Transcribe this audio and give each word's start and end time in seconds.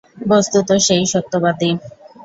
বস্তুত 0.29 0.67
সে-ই 0.85 1.05
সত্যবাদী। 1.05 1.69